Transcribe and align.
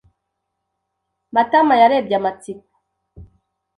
Matama 1.33 1.73
yarebye 1.81 2.15
amatsiko. 2.19 2.67